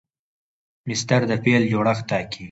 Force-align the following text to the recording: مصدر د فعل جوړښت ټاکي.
مصدر 0.89 1.21
د 1.29 1.31
فعل 1.43 1.63
جوړښت 1.71 2.03
ټاکي. 2.09 2.39